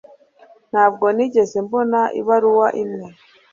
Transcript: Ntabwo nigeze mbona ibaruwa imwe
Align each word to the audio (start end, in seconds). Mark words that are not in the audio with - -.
Ntabwo 0.71 1.05
nigeze 1.15 1.57
mbona 1.65 1.99
ibaruwa 2.19 2.67
imwe 2.83 3.07